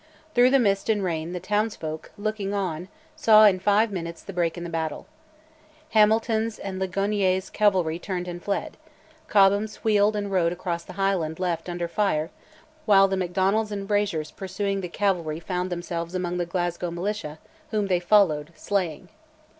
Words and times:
Through 0.33 0.49
the 0.49 0.57
mist 0.57 0.89
and 0.89 1.03
rain 1.03 1.31
the 1.31 1.39
townsfolk, 1.39 2.09
looking 2.17 2.55
on, 2.55 2.87
saw 3.15 3.45
in 3.45 3.59
five 3.59 3.91
minutes 3.91 4.23
"the 4.23 4.33
break 4.33 4.57
in 4.57 4.63
the 4.63 4.67
battle." 4.71 5.05
Hamilton's 5.91 6.57
and 6.57 6.79
Ligonier's 6.79 7.51
cavalry 7.51 7.99
turned 7.99 8.27
and 8.27 8.41
fled, 8.41 8.77
Cobham's 9.27 9.83
wheeled 9.83 10.15
and 10.15 10.31
rode 10.31 10.51
across 10.53 10.83
the 10.83 10.93
Highland 10.93 11.39
left 11.39 11.69
under 11.69 11.87
fire, 11.87 12.31
while 12.87 13.07
the 13.07 13.15
Macdonalds 13.15 13.71
and 13.71 13.87
Frazers 13.87 14.31
pursuing 14.35 14.81
the 14.81 14.89
cavalry 14.89 15.39
found 15.39 15.71
themselves 15.71 16.15
among 16.15 16.37
the 16.39 16.47
Glasgow 16.47 16.89
militia, 16.89 17.37
whom 17.69 17.85
they 17.85 17.99
followed, 17.99 18.51
slaying. 18.55 19.09